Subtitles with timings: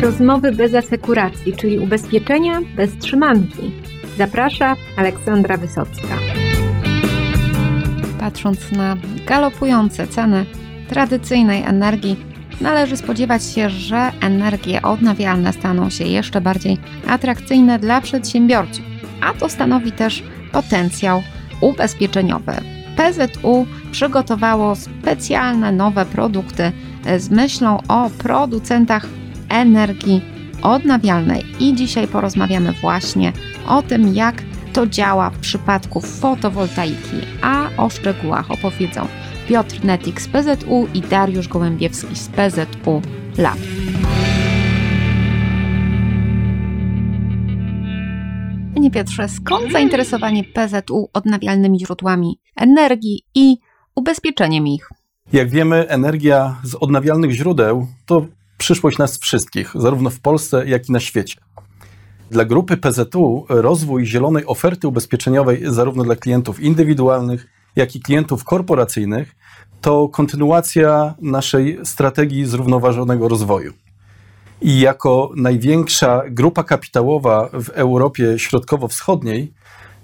[0.00, 3.72] Rozmowy bez asekuracji, czyli ubezpieczenia bez trzymanki.
[4.18, 6.16] Zaprasza Aleksandra Wysocka.
[8.20, 8.96] Patrząc na
[9.26, 10.44] galopujące ceny
[10.88, 12.16] tradycyjnej energii,
[12.60, 16.78] należy spodziewać się, że energie odnawialne staną się jeszcze bardziej
[17.08, 18.84] atrakcyjne dla przedsiębiorców,
[19.20, 20.22] a to stanowi też
[20.52, 21.22] potencjał
[21.60, 22.52] ubezpieczeniowy.
[22.96, 26.72] PZU przygotowało specjalne nowe produkty
[27.18, 29.06] z myślą o producentach
[29.50, 30.22] energii
[30.62, 33.32] odnawialnej i dzisiaj porozmawiamy właśnie
[33.66, 34.42] o tym, jak
[34.72, 39.06] to działa w przypadku fotowoltaiki, a o szczegółach opowiedzą
[39.48, 43.02] Piotr Netik z PZU i Dariusz Gołębiewski z PZU
[43.38, 43.58] Lab.
[48.74, 53.56] Panie Piotrze, skąd zainteresowanie PZU odnawialnymi źródłami energii i
[53.94, 54.88] ubezpieczeniem ich?
[55.32, 58.26] Jak wiemy, energia z odnawialnych źródeł to
[58.60, 61.40] przyszłość nas wszystkich, zarówno w Polsce, jak i na świecie.
[62.30, 69.36] Dla grupy PZU rozwój zielonej oferty ubezpieczeniowej, zarówno dla klientów indywidualnych, jak i klientów korporacyjnych,
[69.80, 73.72] to kontynuacja naszej strategii zrównoważonego rozwoju.
[74.60, 79.52] I jako największa grupa kapitałowa w Europie Środkowo-Wschodniej,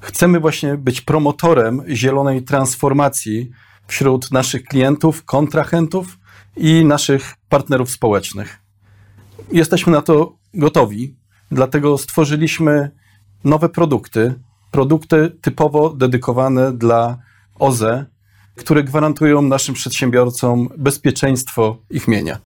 [0.01, 3.51] chcemy właśnie być promotorem zielonej transformacji
[3.87, 6.19] wśród naszych klientów, kontrahentów
[6.57, 8.59] i naszych partnerów społecznych.
[9.53, 11.17] Jesteśmy na to gotowi,
[11.51, 12.91] dlatego stworzyliśmy
[13.45, 14.35] nowe produkty,
[14.71, 17.19] produkty typowo dedykowane dla
[17.59, 18.07] OZE,
[18.57, 22.39] które gwarantują naszym przedsiębiorcom bezpieczeństwo ich mienia.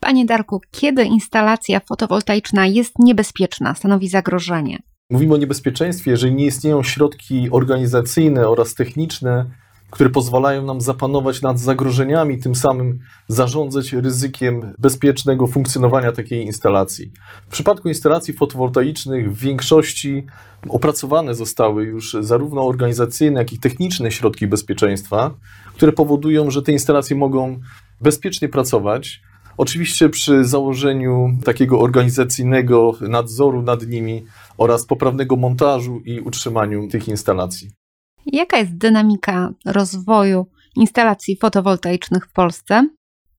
[0.00, 4.78] Panie Darku, kiedy instalacja fotowoltaiczna jest niebezpieczna, stanowi zagrożenie?
[5.10, 9.50] Mówimy o niebezpieczeństwie, jeżeli nie istnieją środki organizacyjne oraz techniczne,
[9.94, 17.12] które pozwalają nam zapanować nad zagrożeniami, tym samym zarządzać ryzykiem bezpiecznego funkcjonowania takiej instalacji.
[17.48, 20.26] W przypadku instalacji fotowoltaicznych w większości
[20.68, 25.34] opracowane zostały już zarówno organizacyjne, jak i techniczne środki bezpieczeństwa,
[25.74, 27.60] które powodują, że te instalacje mogą
[28.00, 29.22] bezpiecznie pracować.
[29.56, 34.24] Oczywiście przy założeniu takiego organizacyjnego nadzoru nad nimi
[34.58, 37.83] oraz poprawnego montażu i utrzymaniu tych instalacji.
[38.26, 40.46] Jaka jest dynamika rozwoju
[40.76, 42.88] instalacji fotowoltaicznych w Polsce?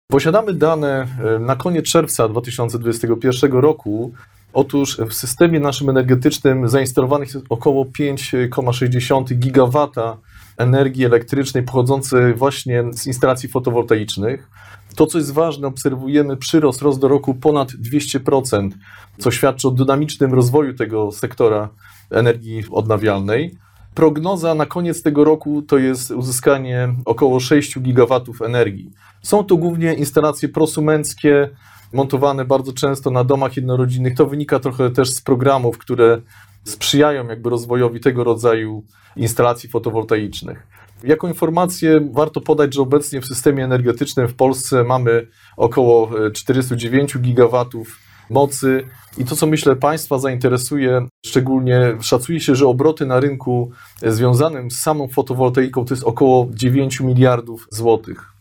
[0.07, 4.13] Posiadamy dane e, na koniec czerwca 2021 roku.
[4.53, 10.18] Otóż w systemie naszym energetycznym zainstalowanych jest około 5,6 gigawata
[10.57, 14.50] energii elektrycznej pochodzącej właśnie z instalacji fotowoltaicznych.
[14.95, 18.69] To, co jest ważne, obserwujemy przyrost roz do roku ponad 200%,
[19.18, 21.69] co świadczy o dynamicznym rozwoju tego sektora
[22.12, 23.57] energii odnawialnej.
[23.95, 28.91] Prognoza na koniec tego roku to jest uzyskanie około 6 gigawatów energii.
[29.23, 31.50] Są to głównie instalacje prosumenckie,
[31.94, 34.16] montowane bardzo często na domach jednorodzinnych.
[34.16, 36.22] To wynika trochę też z programów, które
[36.63, 38.83] sprzyjają jakby rozwojowi tego rodzaju
[39.16, 40.67] instalacji fotowoltaicznych.
[41.03, 45.27] Jako informację warto podać, że obecnie w systemie energetycznym w Polsce mamy
[45.57, 48.84] około 49 gigawatów mocy.
[49.18, 53.72] I to, co myślę Państwa zainteresuje, szczególnie szacuje się, że obroty na rynku
[54.03, 58.36] związanym z samą fotowoltaiką to jest około 9 miliardów złotych.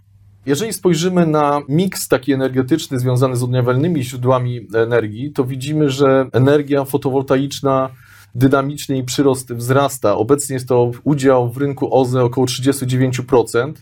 [0.46, 6.84] Jeżeli spojrzymy na miks taki energetyczny związany z odnawialnymi źródłami energii, to widzimy, że energia
[6.84, 7.90] fotowoltaiczna
[8.34, 10.16] dynamicznie i przyrost wzrasta.
[10.16, 13.72] Obecnie jest to udział w rynku OZE około 39%.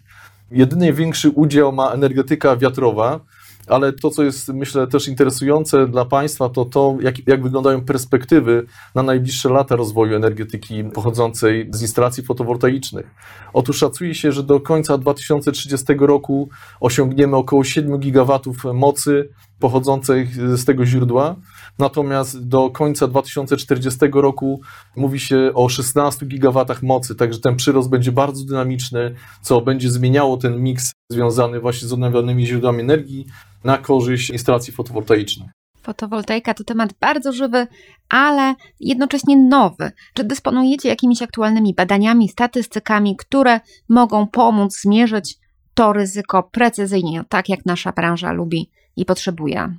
[0.51, 3.21] Jedyny większy udział ma energetyka wiatrowa,
[3.67, 8.67] ale to, co jest myślę też interesujące dla Państwa, to to, jak, jak wyglądają perspektywy
[8.95, 13.15] na najbliższe lata rozwoju energetyki pochodzącej z instalacji fotowoltaicznych.
[13.53, 16.49] Otóż szacuje się, że do końca 2030 roku
[16.81, 19.29] osiągniemy około 7 gigawatów mocy
[19.59, 21.37] pochodzącej z tego źródła.
[21.79, 24.61] Natomiast do końca 2040 roku
[24.97, 30.37] mówi się o 16 gigawatach mocy, także ten przyrost będzie bardzo dynamiczny, co będzie zmieniało
[30.37, 33.27] ten miks związany właśnie z odnawialnymi źródłami energii
[33.65, 35.51] na korzyść instalacji fotowoltaicznych.
[35.83, 37.67] Fotowoltaika to temat bardzo żywy,
[38.09, 39.93] ale jednocześnie nowy.
[40.15, 45.39] Czy dysponujecie jakimiś aktualnymi badaniami, statystykami, które mogą pomóc zmierzyć
[45.75, 49.77] to ryzyko precyzyjnie, tak jak nasza branża lubi i potrzebuje?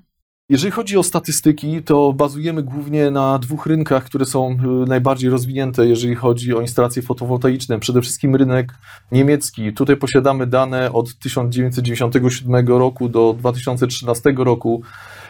[0.54, 5.88] Jeżeli chodzi o statystyki, to bazujemy głównie na dwóch rynkach, które są y, najbardziej rozwinięte,
[5.88, 7.80] jeżeli chodzi o instalacje fotowoltaiczne.
[7.80, 8.74] Przede wszystkim rynek
[9.12, 9.74] niemiecki.
[9.74, 14.82] Tutaj posiadamy dane od 1997 roku do 2013 roku.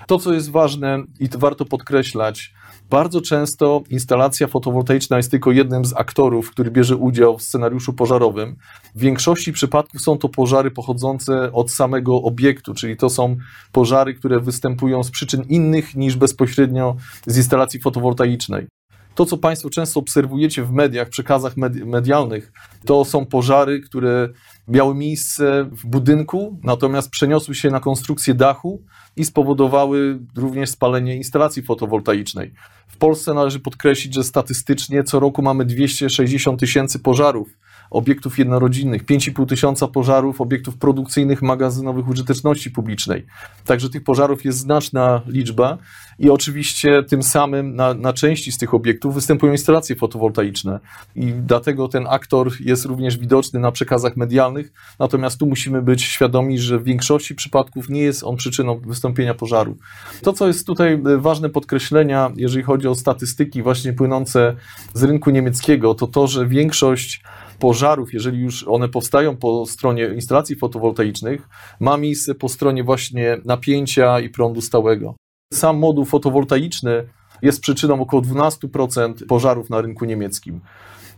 [0.08, 2.54] To, co jest ważne i to warto podkreślać,
[2.94, 8.56] bardzo często instalacja fotowoltaiczna jest tylko jednym z aktorów, który bierze udział w scenariuszu pożarowym.
[8.96, 13.36] W większości przypadków są to pożary pochodzące od samego obiektu, czyli to są
[13.72, 16.96] pożary, które występują z przyczyn innych niż bezpośrednio
[17.26, 18.68] z instalacji fotowoltaicznej.
[19.16, 22.52] To, co Państwo często obserwujecie w mediach, przekazach medialnych,
[22.86, 24.30] to są pożary, które
[24.68, 28.82] miały miejsce w budynku, natomiast przeniosły się na konstrukcję dachu
[29.16, 32.54] i spowodowały również spalenie instalacji fotowoltaicznej.
[32.88, 37.50] W Polsce należy podkreślić, że statystycznie co roku mamy 260 tysięcy pożarów
[37.94, 43.26] obiektów jednorodzinnych, 5,5 tysiąca pożarów obiektów produkcyjnych, magazynowych użyteczności publicznej.
[43.66, 45.78] Także tych pożarów jest znaczna liczba
[46.20, 50.80] i oczywiście tym samym na, na części z tych obiektów występują instalacje fotowoltaiczne
[51.16, 56.60] i dlatego ten aktor jest również widoczny na przekazach medialnych, natomiast tu musimy być świadomi,
[56.60, 59.78] że w większości przypadków nie jest on przyczyną wystąpienia pożaru.
[60.22, 64.56] To, co jest tutaj ważne podkreślenia, jeżeli chodzi o statystyki właśnie płynące
[64.94, 67.24] z rynku niemieckiego, to to, że większość
[67.64, 71.50] pożarów, jeżeli już one powstają po stronie instalacji fotowoltaicznych,
[71.80, 75.16] ma miejsce po stronie właśnie napięcia i prądu stałego.
[75.54, 77.08] Sam moduł fotowoltaiczny
[77.42, 80.62] jest przyczyną około 12% pożarów na rynku niemieckim.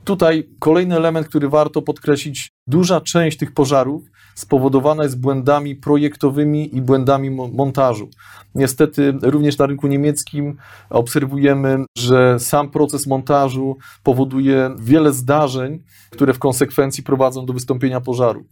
[0.03, 4.03] Tutaj kolejny element, który warto podkreślić, duża część tych pożarów
[4.35, 8.09] spowodowana jest błędami projektowymi i błędami montażu.
[8.55, 10.57] Niestety również na rynku niemieckim
[10.89, 18.45] obserwujemy, że sam proces montażu powoduje wiele zdarzeń, które w konsekwencji prowadzą do wystąpienia pożaru.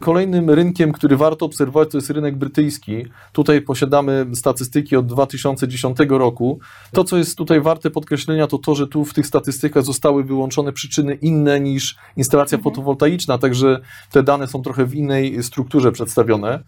[0.00, 3.06] Kolejnym rynkiem, który warto obserwować, to jest rynek brytyjski.
[3.32, 6.58] Tutaj posiadamy statystyki od 2010 roku.
[6.92, 10.72] To, co jest tutaj warte podkreślenia, to to, że tu w tych statystykach zostały wyłączone
[10.72, 12.74] przyczyny inne niż instalacja mhm.
[12.74, 13.80] fotowoltaiczna, także
[14.10, 16.60] te dane są trochę w innej strukturze przedstawione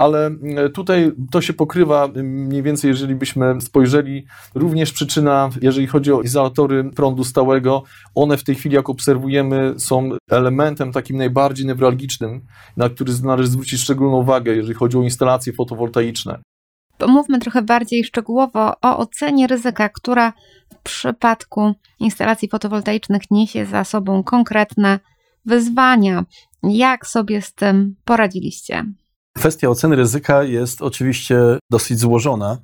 [0.00, 6.12] ale mm, tutaj to się pokrywa mniej więcej, jeżeli byśmy spojrzeli, również przyczyna, jeżeli chodzi
[6.12, 7.82] o izolatory prądu stałego,
[8.14, 12.40] one w tej chwili, jak obserwujemy, są elementem takim najbardziej newralgicznym,
[12.76, 16.38] na który należy zwrócić szczególną uwagę, jeżeli chodzi o instalacje fotowoltaiczne.
[16.98, 20.32] Pomówmy trochę bardziej szczegółowo o ocenie ryzyka, która
[20.74, 24.98] w przypadku instalacji fotowoltaicznych niesie za sobą konkretne
[25.44, 26.24] wyzwania.
[26.62, 28.84] Jak sobie z tym poradziliście?
[29.36, 32.58] Kwestia oceny ryzyka jest oczywiście dosyć złożona.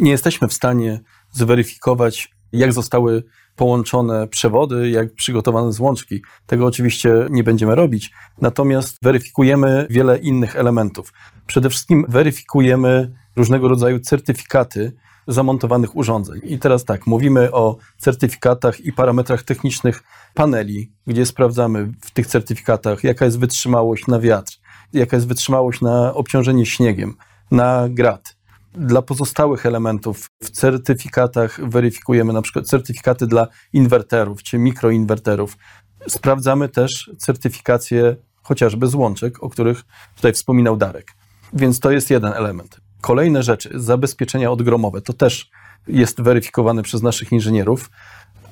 [0.00, 1.00] Nie jesteśmy w stanie
[1.30, 3.24] zweryfikować, jak zostały
[3.56, 6.22] połączone przewody, jak przygotowane złączki.
[6.46, 8.10] Tego oczywiście nie będziemy robić.
[8.40, 11.12] Natomiast weryfikujemy wiele innych elementów.
[11.46, 14.92] Przede wszystkim weryfikujemy różnego rodzaju certyfikaty
[15.26, 16.40] zamontowanych urządzeń.
[16.44, 20.02] I teraz tak, mówimy o certyfikatach i parametrach technicznych
[20.34, 24.59] paneli, gdzie sprawdzamy w tych certyfikatach, jaka jest wytrzymałość na wiatr,
[24.92, 27.14] jaka jest wytrzymałość na obciążenie śniegiem,
[27.50, 28.36] na grat.
[28.74, 35.56] Dla pozostałych elementów w certyfikatach weryfikujemy na przykład certyfikaty dla inwerterów czy mikroinwerterów.
[36.08, 39.82] Sprawdzamy też certyfikację chociażby złączek, o których
[40.16, 41.12] tutaj wspominał Darek.
[41.52, 42.80] Więc to jest jeden element.
[43.00, 45.50] Kolejne rzeczy, zabezpieczenia odgromowe, to też
[45.88, 47.90] jest weryfikowane przez naszych inżynierów,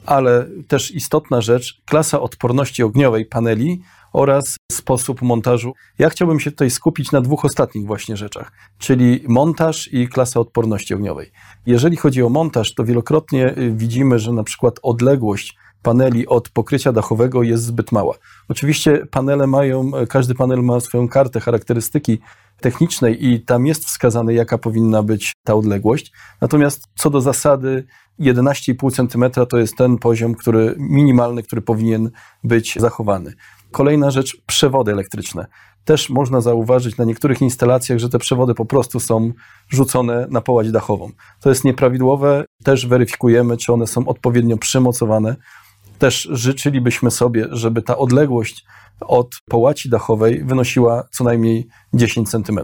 [0.09, 3.83] ale też istotna rzecz, klasa odporności ogniowej paneli
[4.13, 5.75] oraz sposób montażu.
[5.99, 10.95] Ja chciałbym się tutaj skupić na dwóch ostatnich właśnie rzeczach, czyli montaż i klasa odporności
[10.95, 11.31] ogniowej.
[11.67, 16.93] Jeżeli chodzi o montaż, to wielokrotnie y, widzimy, że na przykład odległość paneli od pokrycia
[16.93, 18.15] dachowego jest zbyt mała.
[18.49, 22.19] Oczywiście panele mają, każdy panel ma swoją kartę charakterystyki
[22.61, 26.13] technicznej i tam jest wskazane, jaka powinna być ta odległość.
[26.41, 27.87] Natomiast co do zasady,
[28.21, 32.11] 11,5 cm to jest ten poziom, który minimalny, który powinien
[32.45, 33.33] być zachowany.
[33.71, 35.47] Kolejna rzecz, przewody elektryczne.
[35.85, 39.33] Też można zauważyć na niektórych instalacjach, że te przewody po prostu są
[39.69, 41.11] rzucone na połać dachową.
[41.41, 45.37] To jest nieprawidłowe, też weryfikujemy, czy one są odpowiednio przymocowane.
[45.99, 48.65] Też życzylibyśmy sobie, żeby ta odległość
[49.01, 52.61] od połaci dachowej wynosiła co najmniej 10 cm.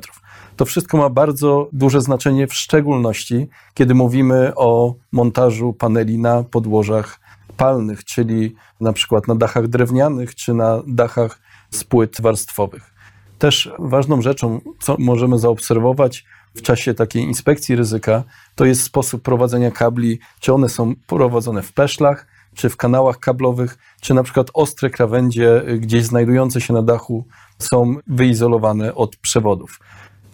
[0.57, 7.21] To wszystko ma bardzo duże znaczenie, w szczególności kiedy mówimy o montażu paneli na podłożach
[7.57, 12.95] palnych, czyli na przykład na dachach drewnianych czy na dachach z płyt warstwowych.
[13.39, 16.25] Też ważną rzeczą, co możemy zaobserwować
[16.55, 18.25] w czasie takiej inspekcji ryzyka,
[18.55, 23.79] to jest sposób prowadzenia kabli, czy one są prowadzone w peszlach, czy w kanałach kablowych,
[24.01, 27.27] czy na przykład ostre krawędzie gdzieś znajdujące się na dachu
[27.59, 29.81] są wyizolowane od przewodów.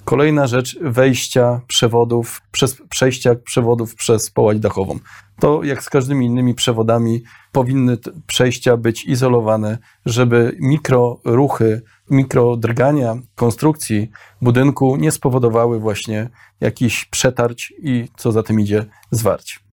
[0.05, 4.99] Kolejna rzecz, wejścia przewodów, przez, przejścia przewodów przez połać dachową.
[5.41, 7.23] To jak z każdymi innymi przewodami
[7.53, 14.11] powinny przejścia być izolowane, żeby mikroruchy, mikrodrgania konstrukcji
[14.43, 19.70] budynku nie spowodowały właśnie jakichś przetarć i co za tym idzie zwarć.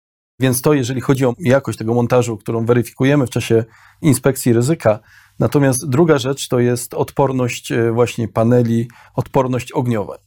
[0.42, 3.64] Więc to, jeżeli chodzi o jakość tego montażu, którą weryfikujemy w czasie
[4.02, 5.00] inspekcji ryzyka,
[5.38, 10.18] Natomiast druga rzecz to jest odporność e, właśnie paneli, odporność ogniowa.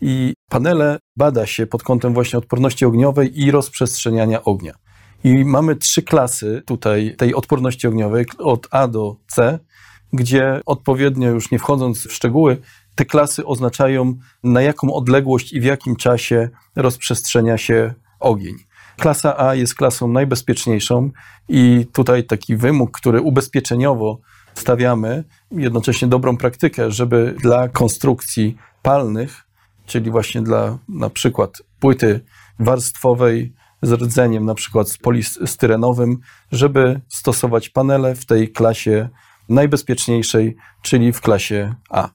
[0.00, 4.74] I panele bada się pod kątem właśnie odporności ogniowej i rozprzestrzeniania ognia.
[5.24, 9.58] I mamy trzy klasy tutaj tej odporności ogniowej, od A do C,
[10.12, 12.56] gdzie odpowiednio, już nie wchodząc w szczegóły,
[12.94, 14.14] te klasy oznaczają
[14.44, 18.54] na jaką odległość i w jakim czasie rozprzestrzenia się ogień.
[18.96, 21.10] Klasa A jest klasą najbezpieczniejszą
[21.48, 24.18] i tutaj taki wymóg, który ubezpieczeniowo
[24.54, 29.46] stawiamy jednocześnie dobrą praktykę, żeby dla konstrukcji palnych,
[29.86, 32.20] czyli właśnie dla na przykład płyty
[32.58, 36.18] warstwowej z rdzeniem, na przykład z polistyrenowym,
[36.52, 39.08] żeby stosować panele w tej klasie
[39.48, 42.08] najbezpieczniejszej, czyli w klasie A.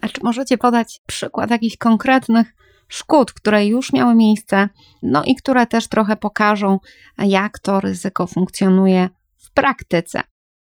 [0.00, 2.54] A czy możecie podać przykład jakichś konkretnych
[2.88, 4.68] szkód, które już miały miejsce,
[5.02, 6.78] no i które też trochę pokażą,
[7.18, 10.22] jak to ryzyko funkcjonuje w praktyce?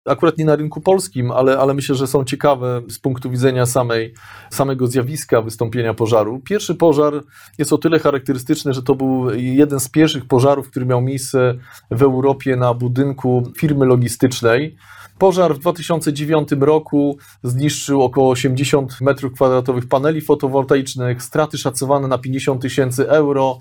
[0.05, 4.13] akurat nie na rynku polskim, ale, ale myślę, że są ciekawe z punktu widzenia samej,
[4.49, 6.39] samego zjawiska wystąpienia pożaru.
[6.39, 7.23] Pierwszy pożar
[7.57, 11.55] jest o tyle charakterystyczny, że to był jeden z pierwszych pożarów, który miał miejsce
[11.91, 14.77] w Europie na budynku firmy logistycznej.
[15.17, 23.09] Pożar w 2009 roku zniszczył około 80 m2 paneli fotowoltaicznych, straty szacowane na 50 tysięcy
[23.09, 23.59] euro.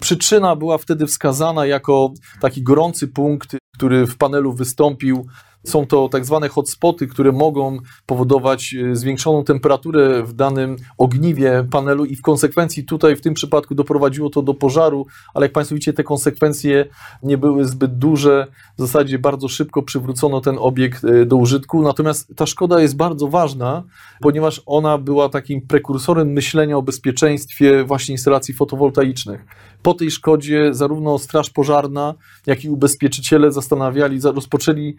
[0.00, 5.26] Przyczyna była wtedy wskazana jako taki gorący punkt, który w panelu wystąpił
[5.64, 12.04] są to tak zwane hotspoty, które mogą powodować e, zwiększoną temperaturę w danym ogniwie panelu
[12.04, 15.92] i w konsekwencji tutaj w tym przypadku doprowadziło to do pożaru, ale jak Państwo widzicie,
[15.92, 16.86] te konsekwencje
[17.22, 18.46] nie były zbyt duże.
[18.78, 21.82] W zasadzie bardzo szybko przywrócono ten obiekt e, do użytku.
[21.82, 23.82] Natomiast ta szkoda jest bardzo ważna,
[24.20, 29.44] ponieważ ona była takim prekursorem myślenia o bezpieczeństwie właśnie instalacji fotowoltaicznych.
[29.82, 32.14] Po tej szkodzie zarówno Straż Pożarna,
[32.46, 34.96] jak i ubezpieczyciele zastanawiali, rozpoczęli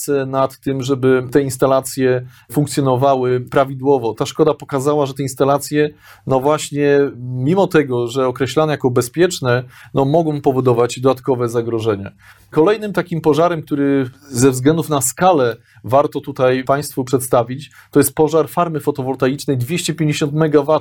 [0.00, 4.14] pracę nad tym, żeby te instalacje funkcjonowały prawidłowo.
[4.14, 5.90] Ta szkoda pokazała, że te instalacje,
[6.26, 9.64] no właśnie, mimo tego, że określane jako bezpieczne,
[9.94, 12.10] no mogą powodować dodatkowe zagrożenia.
[12.50, 18.48] Kolejnym takim pożarem, który ze względów na skalę warto tutaj Państwu przedstawić, to jest pożar
[18.48, 20.80] farmy fotowoltaicznej 250 MW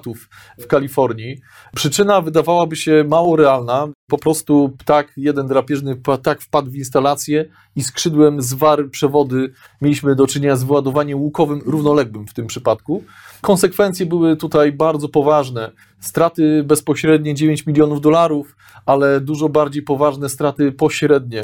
[0.59, 1.41] w Kalifornii.
[1.75, 3.87] Przyczyna wydawałaby się mało realna.
[4.07, 9.53] Po prostu ptak, jeden drapieżny ptak wpadł w instalację i skrzydłem zwarł przewody.
[9.81, 13.03] Mieliśmy do czynienia z wyładowaniem łukowym równoległym w tym przypadku.
[13.41, 15.71] Konsekwencje były tutaj bardzo poważne.
[15.99, 18.55] Straty bezpośrednie 9 milionów dolarów,
[18.85, 21.43] ale dużo bardziej poważne straty pośrednie.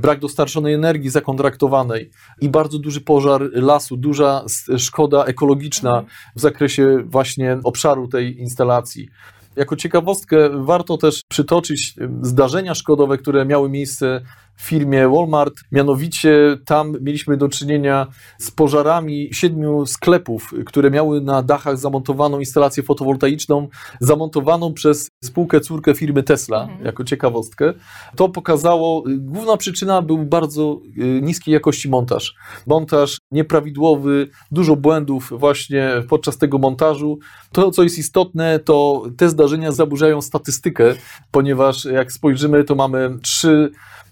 [0.00, 4.44] Brak dostarczonej energii zakontraktowanej i bardzo duży pożar lasu, duża
[4.78, 6.04] szkoda ekologiczna
[6.36, 9.08] w zakresie właśnie obszaru tej instalacji.
[9.56, 14.20] Jako ciekawostkę warto też przytoczyć zdarzenia szkodowe, które miały miejsce
[14.60, 15.54] firmie Walmart.
[15.72, 18.06] Mianowicie tam mieliśmy do czynienia
[18.38, 23.68] z pożarami siedmiu sklepów, które miały na dachach zamontowaną instalację fotowoltaiczną,
[24.00, 26.84] zamontowaną przez spółkę córkę firmy Tesla, mhm.
[26.84, 27.74] jako ciekawostkę.
[28.16, 32.34] To pokazało, główna przyczyna był bardzo y, niskiej jakości montaż.
[32.66, 37.18] Montaż nieprawidłowy, dużo błędów właśnie podczas tego montażu.
[37.52, 40.94] To, co jest istotne, to te zdarzenia zaburzają statystykę,
[41.30, 43.70] ponieważ jak spojrzymy, to mamy trzy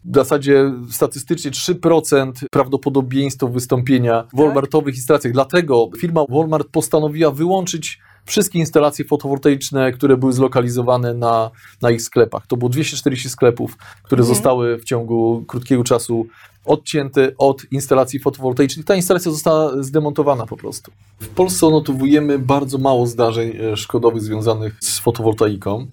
[0.08, 5.32] w zasadzie statystycznie 3% prawdopodobieństwo wystąpienia w Walmartowych instalacjach.
[5.32, 11.50] Dlatego firma Walmart postanowiła wyłączyć wszystkie instalacje fotowoltaiczne, które były zlokalizowane na,
[11.82, 12.46] na ich sklepach.
[12.46, 14.36] To było 240 sklepów, które mhm.
[14.36, 16.26] zostały w ciągu krótkiego czasu
[16.64, 18.86] odcięte od instalacji fotowoltaicznych.
[18.86, 20.92] Ta instalacja została zdemontowana po prostu.
[21.20, 25.86] W Polsce odnotowujemy bardzo mało zdarzeń e, szkodowych związanych z fotowoltaiką.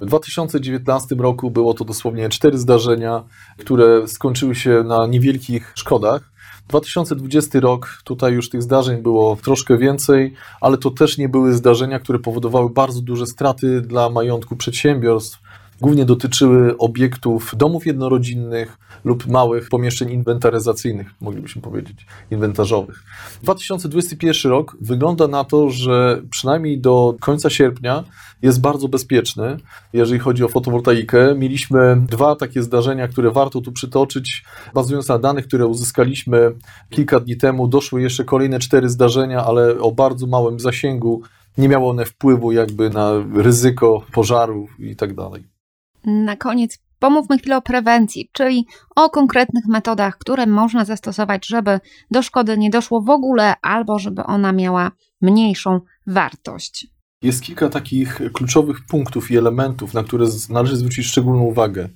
[0.00, 3.24] W 2019 roku było to dosłownie cztery zdarzenia,
[3.58, 6.30] które skończyły się na niewielkich szkodach.
[6.68, 11.98] 2020 rok, tutaj już tych zdarzeń było troszkę więcej, ale to też nie były zdarzenia,
[11.98, 15.39] które powodowały bardzo duże straty dla majątku przedsiębiorstw
[15.80, 23.02] głównie dotyczyły obiektów domów jednorodzinnych lub małych pomieszczeń inwentaryzacyjnych, moglibyśmy powiedzieć, inwentarzowych.
[23.42, 28.04] 2021 rok wygląda na to, że przynajmniej do końca sierpnia
[28.42, 29.56] jest bardzo bezpieczny,
[29.92, 31.34] jeżeli chodzi o fotowoltaikę.
[31.34, 34.44] Mieliśmy dwa takie zdarzenia, które warto tu przytoczyć.
[34.74, 36.52] Bazując na danych, które uzyskaliśmy
[36.90, 41.22] kilka dni temu, doszły jeszcze kolejne cztery zdarzenia, ale o bardzo małym zasięgu
[41.58, 45.59] nie miały one wpływu jakby na ryzyko pożaru i tak dalej.
[46.04, 48.66] Na koniec pomówmy chwilę o prewencji, czyli
[48.96, 51.80] o konkretnych metodach, które można zastosować, żeby
[52.10, 54.90] do szkody nie doszło w ogóle, albo żeby ona miała
[55.20, 56.86] mniejszą wartość.
[57.22, 61.88] Jest kilka takich kluczowych punktów i elementów, na które należy zwrócić szczególną uwagę.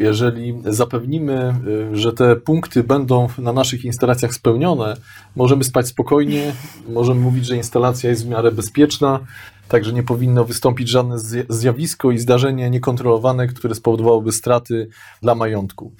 [0.00, 1.54] Jeżeli zapewnimy,
[1.92, 4.96] y, że te punkty będą na naszych instalacjach spełnione,
[5.36, 6.52] możemy spać spokojnie,
[6.88, 9.20] możemy mówić, że instalacja jest w miarę bezpieczna,
[9.68, 11.16] także nie powinno wystąpić żadne
[11.48, 14.88] zjawisko i zdarzenie niekontrolowane, które spowodowałoby straty
[15.22, 15.92] dla majątku.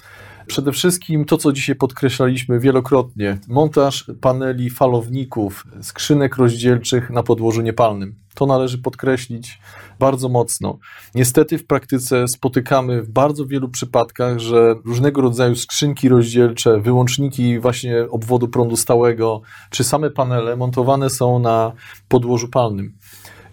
[0.51, 8.15] Przede wszystkim to, co dzisiaj podkreślaliśmy wielokrotnie, montaż paneli falowników, skrzynek rozdzielczych na podłożu niepalnym.
[8.35, 9.61] To należy podkreślić
[9.99, 10.79] bardzo mocno.
[11.15, 17.97] Niestety w praktyce spotykamy w bardzo wielu przypadkach, że różnego rodzaju skrzynki rozdzielcze, wyłączniki właśnie
[18.11, 19.41] obwodu prądu stałego,
[19.71, 21.73] czy same panele montowane są na
[22.09, 22.93] podłożu palnym.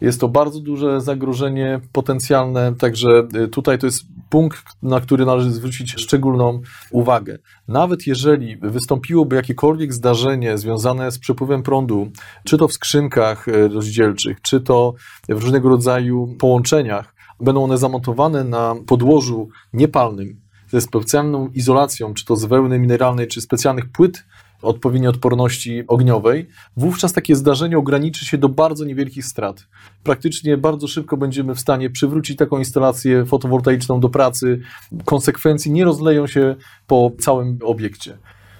[0.01, 5.51] Jest to bardzo duże zagrożenie potencjalne, także y, tutaj to jest punkt, na który należy
[5.51, 7.37] zwrócić szczególną uwagę.
[7.67, 12.11] Nawet jeżeli wystąpiłoby jakiekolwiek zdarzenie związane z przepływem prądu,
[12.43, 14.93] czy to w skrzynkach y, rozdzielczych, czy to
[15.29, 22.35] w różnego rodzaju połączeniach, będą one zamontowane na podłożu niepalnym ze specjalną izolacją, czy to
[22.35, 24.23] z wełny mineralnej, czy specjalnych płyt
[24.61, 26.47] odpowiedniej odporności ogniowej,
[26.77, 29.67] wówczas takie zdarzenie ograniczy się do bardzo niewielkich strat.
[30.03, 34.59] Praktycznie bardzo szybko będziemy w stanie przywrócić taką instalację fotowoltaiczną do pracy.
[35.05, 36.55] Konsekwencje nie rozleją się
[36.87, 38.17] po całym obiekcie.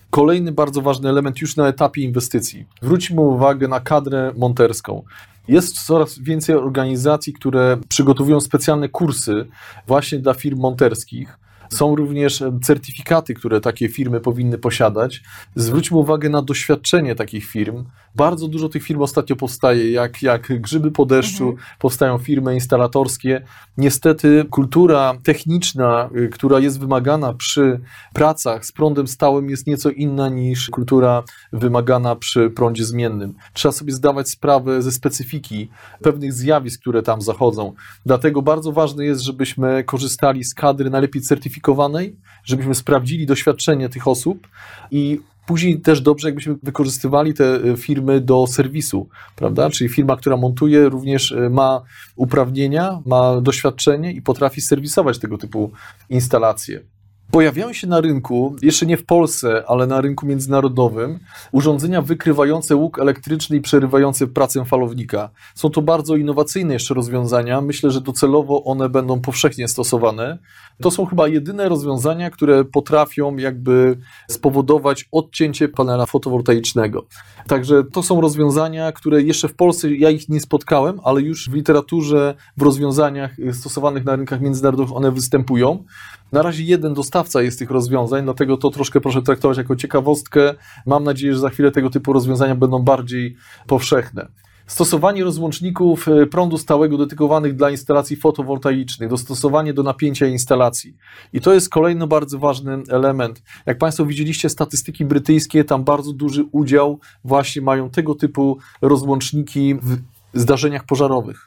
[0.10, 2.66] Kolejny bardzo ważny element już na etapie inwestycji.
[2.82, 5.04] Zwróćmy uwagę na kadrę monterską.
[5.48, 9.46] Jest coraz więcej organizacji, które przygotowują specjalne kursy
[9.88, 11.38] właśnie dla firm monterskich
[11.70, 15.22] są również certyfikaty, które takie firmy powinny posiadać.
[15.56, 17.86] Zwróćmy uwagę na doświadczenie takich firm.
[18.16, 21.68] Bardzo dużo tych firm ostatnio powstaje, jak, jak grzyby po deszczu, mhm.
[21.80, 23.42] powstają firmy instalatorskie.
[23.78, 27.80] Niestety kultura techniczna, y, która jest wymagana przy
[28.14, 33.34] pracach z prądem stałym jest nieco inna niż kultura wymagana przy prądzie zmiennym.
[33.54, 35.70] Trzeba sobie zdawać sprawę ze specyfiki
[36.02, 37.74] pewnych zjawisk, które tam zachodzą.
[38.06, 44.08] Dlatego bardzo ważne jest, żebyśmy korzystali z kadry najlepiej certyfikowanej, certyfikowanej, żebyśmy sprawdzili doświadczenie tych
[44.08, 44.48] osób
[44.92, 49.70] i Później też dobrze, jakbyśmy wykorzystywali te e, firmy do serwisu, prawda?
[49.70, 51.82] Czyli firma, która montuje, również e, ma
[52.16, 55.72] uprawnienia, ma doświadczenie i potrafi serwisować tego typu
[56.10, 56.84] instalacje.
[57.32, 61.20] Pojawiają się na rynku, jeszcze nie w Polsce, ale na rynku międzynarodowym,
[61.52, 65.30] urządzenia wykrywające łuk elektryczny i przerywające pracę falownika.
[65.56, 67.62] Są to bardzo innowacyjne jeszcze rozwiązania.
[67.62, 70.38] Myślę, że docelowo one będą powszechnie stosowane.
[70.82, 77.06] To są chyba jedyne rozwiązania, które potrafią jakby spowodować odcięcie panela fotowoltaicznego.
[77.48, 81.54] Także to są rozwiązania, które jeszcze w Polsce ja ich nie spotkałem, ale już w
[81.54, 85.84] literaturze, w rozwiązaniach stosowanych na rynkach międzynarodowych one występują.
[86.32, 90.54] Na razie jeden dostawca jest tych rozwiązań, dlatego to troszkę proszę traktować jako ciekawostkę.
[90.86, 93.36] Mam nadzieję, że za chwilę tego typu rozwiązania będą bardziej
[93.68, 94.28] powszechne.
[94.68, 100.98] Stosowanie rozłączników e, prądu stałego dedykowanych dla instalacji fotowoltaicznych, dostosowanie do napięcia instalacji.
[101.34, 103.44] I to jest kolejny bardzo ważny element.
[103.66, 109.98] Jak Państwo widzieliście, statystyki brytyjskie, tam bardzo duży udział właśnie mają tego typu rozłączniki w
[110.34, 111.47] zdarzeniach pożarowych.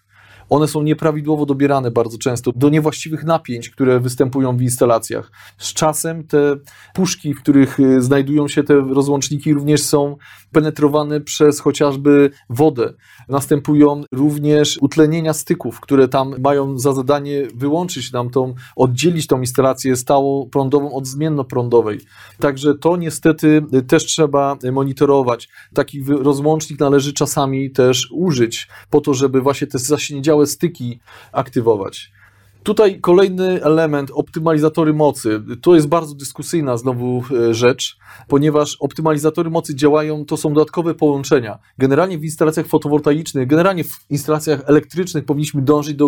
[0.50, 5.32] One są nieprawidłowo dobierane bardzo często do niewłaściwych napięć, które występują w instalacjach.
[5.58, 6.56] Z czasem te
[6.94, 10.16] puszki, w których y, znajdują się te rozłączniki, również są
[10.52, 12.92] penetrowane przez chociażby wodę.
[13.28, 19.96] Następują również utlenienia styków, które tam mają za zadanie wyłączyć nam tą, oddzielić tą instalację
[19.96, 22.00] stałą prądową od zmiennoprądowej.
[22.38, 25.48] Także to niestety też trzeba monitorować.
[25.74, 29.78] Taki rozłącznik należy czasami też użyć po to, żeby właśnie te
[30.46, 31.00] styki
[31.32, 32.12] aktywować.
[32.62, 35.42] Tutaj kolejny element, optymalizatory mocy.
[35.62, 41.58] To jest bardzo dyskusyjna znowu e, rzecz, ponieważ optymalizatory mocy działają, to są dodatkowe połączenia.
[41.78, 46.06] Generalnie w instalacjach fotowoltaicznych, generalnie w instalacjach elektrycznych powinniśmy dążyć do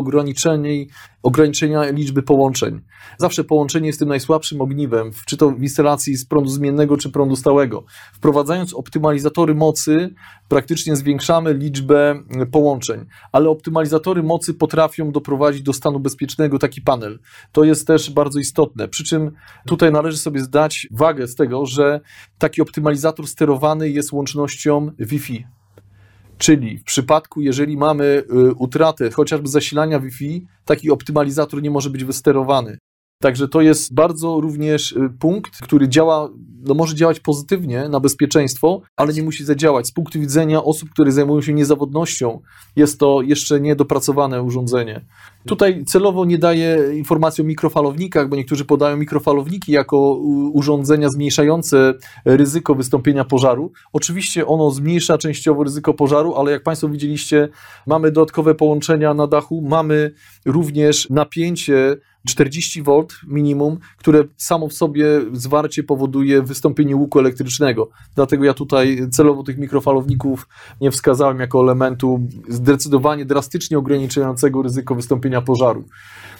[1.22, 2.80] ograniczenia, liczby połączeń.
[3.18, 7.36] Zawsze połączenie jest tym najsłabszym ogniwem, czy to w instalacji z prądu zmiennego, czy prądu
[7.36, 7.84] stałego.
[8.12, 10.14] Wprowadzając optymalizatory mocy,
[10.48, 17.18] praktycznie zwiększamy liczbę połączeń, ale optymalizatory mocy potrafią doprowadzić do stanu bezpiecznego taki panel.
[17.52, 18.88] To jest też bardzo istotne.
[18.88, 19.30] Przy czym
[19.66, 21.91] tutaj należy sobie zdać wagę z tego, że
[22.38, 25.46] taki optymalizator sterowany jest łącznością Wi-Fi.
[26.38, 32.04] Czyli w przypadku, jeżeli mamy y, utratę chociażby zasilania Wi-Fi, taki optymalizator nie może być
[32.04, 32.78] wysterowany.
[33.22, 36.28] Także to jest bardzo również y, punkt, który działa,
[36.62, 39.86] no może działać pozytywnie na bezpieczeństwo, ale nie musi zadziałać.
[39.86, 42.40] Z punktu widzenia osób, które zajmują się niezawodnością,
[42.76, 45.04] jest to jeszcze niedopracowane urządzenie.
[45.46, 50.14] Tutaj celowo nie daję informacji o mikrofalownikach, bo niektórzy podają mikrofalowniki jako
[50.52, 53.72] urządzenia zmniejszające ryzyko wystąpienia pożaru.
[53.92, 57.48] Oczywiście ono zmniejsza częściowo ryzyko pożaru, ale jak Państwo widzieliście,
[57.86, 60.10] mamy dodatkowe połączenia na dachu, mamy
[60.46, 61.96] również napięcie
[62.28, 67.88] 40 V minimum, które samo w sobie zwarcie powoduje wystąpienie łuku elektrycznego.
[68.14, 70.48] Dlatego ja tutaj celowo tych mikrofalowników
[70.80, 75.84] nie wskazałem jako elementu zdecydowanie drastycznie ograniczającego ryzyko wystąpienia pożaru.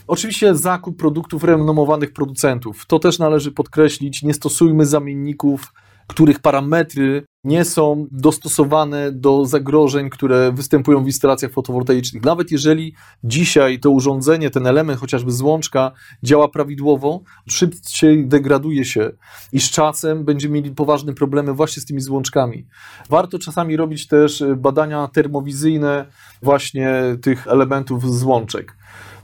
[0.07, 2.87] Oczywiście zakup produktów renomowanych producentów.
[2.87, 4.23] To też należy podkreślić.
[4.23, 5.73] Nie stosujmy zamienników
[6.07, 12.25] których parametry nie są dostosowane do zagrożeń, które występują w instalacjach fotowoltaicznych.
[12.25, 19.11] Nawet jeżeli dzisiaj to urządzenie, ten element, chociażby złączka, działa prawidłowo, szybciej degraduje się
[19.53, 22.67] i z czasem będziemy mieli poważne problemy właśnie z tymi złączkami.
[23.11, 26.07] Warto czasami robić też badania termowizyjne
[26.43, 28.77] właśnie tych elementów złączek.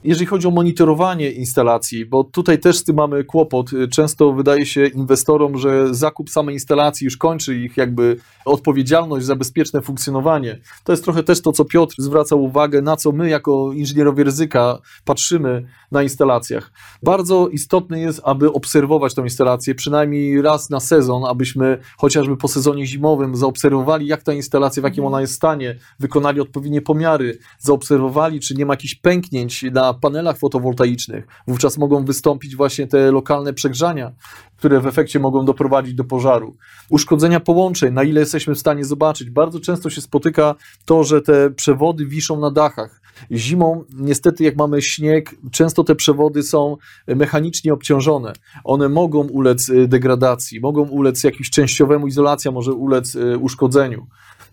[0.05, 4.87] Jeżeli chodzi o monitorowanie instalacji, bo tutaj też z tym mamy kłopot, często wydaje się
[4.87, 10.59] inwestorom, że zakup samej instalacji już kończy ich jakby odpowiedzialność za bezpieczne funkcjonowanie.
[10.85, 14.79] To jest trochę też to, co Piotr zwracał uwagę, na co my jako inżynierowie ryzyka
[15.05, 16.73] patrzymy na instalacjach.
[17.03, 22.87] Bardzo istotne jest, aby obserwować tę instalację przynajmniej raz na sezon, abyśmy chociażby po sezonie
[22.87, 28.55] zimowym zaobserwowali, jak ta instalacja, w jakim ona jest stanie, wykonali odpowiednie pomiary, zaobserwowali, czy
[28.55, 31.27] nie ma jakichś pęknięć na panelach fotowoltaicznych.
[31.49, 34.13] Wówczas mogą wystąpić właśnie te lokalne przegrzania,
[34.57, 36.57] które w efekcie mogą doprowadzić do pożaru.
[36.91, 39.31] Uszkodzenia połączeń, na ile jesteśmy w stanie zobaczyć.
[39.31, 43.01] Bardzo często się spotyka to, że te przewody wiszą na dachach.
[43.33, 48.33] Zimą, niestety, jak mamy śnieg, często te przewody są mechanicznie obciążone.
[48.65, 54.07] One mogą ulec y, degradacji, mogą ulec jakimś częściowemu, izolacja może ulec y, uszkodzeniu.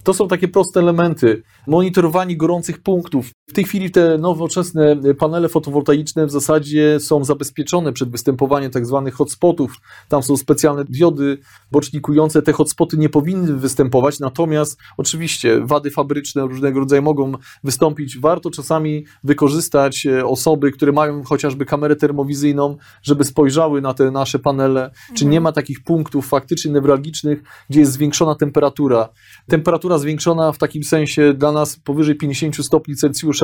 [0.04, 1.44] To są takie proste elementy.
[1.68, 3.32] Monitorowanie gorących punktów.
[3.50, 9.14] W tej chwili te nowoczesne panele fotowoltaiczne w zasadzie są zabezpieczone przed występowaniem tak zwanych
[9.14, 9.76] hotspotów.
[10.10, 11.38] Tam są specjalne diody
[11.72, 12.42] bocznikujące.
[12.42, 17.32] Te hotspoty nie powinny występować, natomiast oczywiście wady fabryczne różnego rodzaju mogą
[17.64, 18.20] wystąpić.
[18.20, 24.40] Warto czasami wykorzystać e, osoby, które mają chociażby kamerę termowizyjną, żeby spojrzały na te nasze
[24.40, 29.10] panele, czy nie ma takich punktów faktycznie newralgicznych, gdzie jest zwiększona temperatura.
[29.48, 33.35] Temperatura zwiększona w takim sensie dla nas powyżej 50 stopni Celsjusza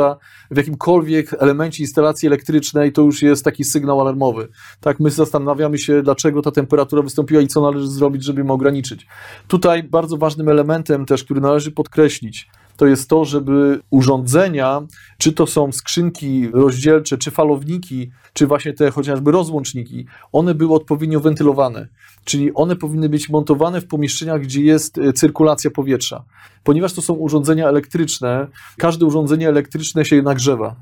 [0.52, 4.48] w jakimkolwiek elemencie instalacji elektrycznej to już jest taki sygnał alarmowy.
[4.80, 9.08] Tak, my zastanawiamy się, dlaczego ta temperatura wystąpiła i co należy zrobić, żeby ją ograniczyć.
[9.48, 12.50] Tutaj bardzo ważnym elementem też, który należy podkreślić,
[12.82, 14.82] to jest to, żeby urządzenia,
[15.18, 21.20] czy to są skrzynki rozdzielcze, czy falowniki, czy właśnie te chociażby rozłączniki, one były odpowiednio
[21.20, 21.88] wentylowane.
[22.24, 26.24] Czyli one powinny być montowane w pomieszczeniach, gdzie jest e, cyrkulacja powietrza.
[26.64, 30.76] Ponieważ to są urządzenia elektryczne, każde urządzenie elektryczne się nagrzewa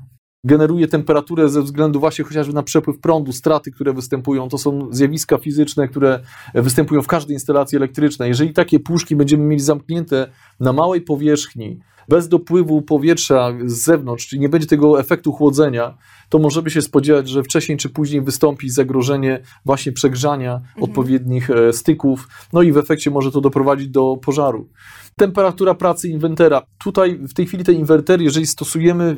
[0.44, 4.48] generuje temperaturę ze względu właśnie chociażby na przepływ prądu, straty, które występują.
[4.48, 6.20] To są zjawiska fizyczne, które
[6.54, 8.28] występują w każdej instalacji elektrycznej.
[8.28, 14.40] Jeżeli takie puszki będziemy mieli zamknięte na małej powierzchni, bez dopływu powietrza z zewnątrz, czyli
[14.40, 15.98] nie będzie tego efektu chłodzenia,
[16.28, 20.82] to możemy się spodziewać, że wcześniej czy później wystąpi zagrożenie właśnie przegrzania mhm.
[20.84, 24.68] odpowiednich e, styków, no i w efekcie może to doprowadzić do pożaru.
[25.20, 26.62] Temperatura pracy inwentera.
[26.78, 29.16] Tutaj w tej chwili te inwertery, jeżeli stosujemy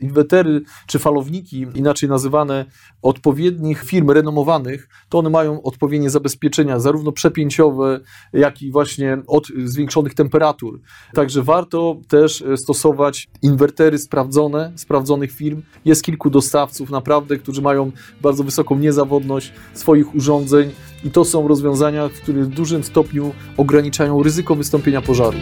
[0.00, 2.64] inwertery czy falowniki, inaczej nazywane
[3.02, 8.00] odpowiednich firm renomowanych, to one mają odpowiednie zabezpieczenia, zarówno przepięciowe,
[8.32, 10.80] jak i właśnie od zwiększonych temperatur.
[11.14, 15.62] Także warto też stosować inwertery sprawdzone, sprawdzonych firm.
[15.84, 20.70] Jest kilku dostawców naprawdę, którzy mają bardzo wysoką niezawodność swoich urządzeń
[21.04, 25.38] i to są rozwiązania, które w dużym stopniu ograniczają ryzyko wystąpienia pożaru.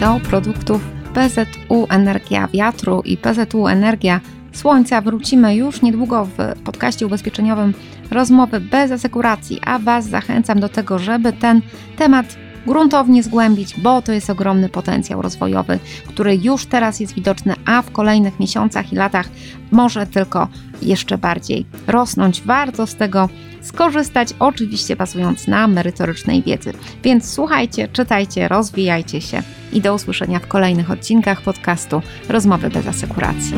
[0.00, 0.82] Do produktów
[1.14, 4.20] PZU Energia Wiatru i PZU Energia
[4.52, 7.74] Słońca wrócimy już niedługo w podcaście ubezpieczeniowym
[8.10, 11.60] rozmowy bez asekuracji, a Was zachęcam do tego, żeby ten
[11.96, 12.36] temat
[12.66, 17.90] gruntownie zgłębić, bo to jest ogromny potencjał rozwojowy, który już teraz jest widoczny, a w
[17.90, 19.28] kolejnych miesiącach i latach
[19.70, 20.48] może tylko
[20.82, 22.42] jeszcze bardziej rosnąć.
[22.42, 23.28] Warto z tego
[23.60, 26.72] skorzystać, oczywiście bazując na merytorycznej wiedzy.
[27.02, 29.42] Więc słuchajcie, czytajcie, rozwijajcie się
[29.72, 33.54] i do usłyszenia w kolejnych odcinkach podcastu Rozmowy bez asekuracji.